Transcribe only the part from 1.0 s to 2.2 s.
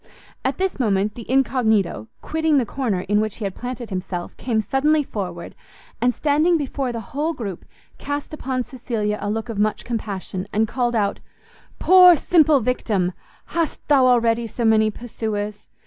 the incognito,